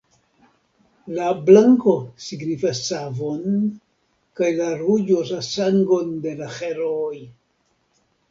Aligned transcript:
La 1.17 1.25
blanko 1.49 1.91
signifas 2.27 2.79
savon 2.85 3.59
kaj 4.41 4.49
la 4.61 4.71
ruĝo 4.79 5.21
la 5.33 5.43
sangon 5.49 6.09
de 6.27 6.33
la 6.43 6.49
herooj. 6.57 7.21